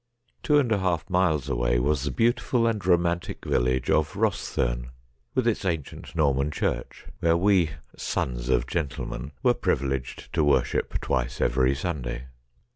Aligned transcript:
Two 0.41 0.57
and 0.57 0.71
a 0.71 0.79
half 0.79 1.07
miles 1.11 1.47
away 1.47 1.77
was 1.77 2.01
the 2.01 2.09
beautiful 2.09 2.65
and 2.65 2.83
romantic 2.83 3.45
village 3.45 3.87
of 3.91 4.13
Kostherne, 4.13 4.89
with 5.35 5.47
its 5.47 5.63
ancient 5.63 6.15
Norman 6.15 6.49
church, 6.49 7.05
where 7.19 7.37
we' 7.37 7.69
sons 7.95 8.49
of 8.49 8.65
gentlemen' 8.65 9.31
were 9.43 9.53
privileged 9.53 10.33
to 10.33 10.43
worship 10.43 10.99
twice 11.01 11.39
every 11.39 11.75
Sunday. 11.75 12.25